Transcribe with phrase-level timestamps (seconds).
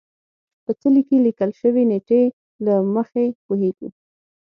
[0.63, 2.21] په څلي کې لیکل شوې نېټې
[2.65, 3.87] له مخې پوهېږو.